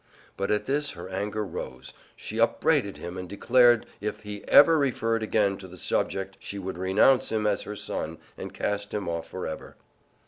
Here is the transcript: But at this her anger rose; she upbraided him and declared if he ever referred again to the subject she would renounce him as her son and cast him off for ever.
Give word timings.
But 0.35 0.49
at 0.49 0.65
this 0.65 0.93
her 0.93 1.07
anger 1.09 1.45
rose; 1.45 1.93
she 2.15 2.39
upbraided 2.39 2.97
him 2.97 3.19
and 3.19 3.29
declared 3.29 3.85
if 4.01 4.21
he 4.21 4.43
ever 4.47 4.79
referred 4.79 5.21
again 5.21 5.59
to 5.59 5.67
the 5.67 5.77
subject 5.77 6.37
she 6.39 6.57
would 6.57 6.79
renounce 6.79 7.31
him 7.31 7.45
as 7.45 7.61
her 7.61 7.75
son 7.75 8.17
and 8.35 8.51
cast 8.51 8.95
him 8.95 9.07
off 9.07 9.27
for 9.27 9.45
ever. 9.45 9.75